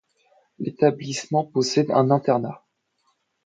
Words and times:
L'établissement 0.57 1.45
possède 1.45 1.91
un 1.91 2.09
internat. 2.09 2.65